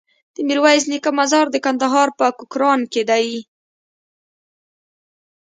د 0.35 0.37
ميرويس 0.47 0.83
نيکه 0.91 1.11
مزار 1.19 1.45
د 1.51 1.57
کندهار 1.65 2.07
په 2.19 2.25
کوکران 2.37 2.79
کی 2.91 3.01
دی 3.09 3.29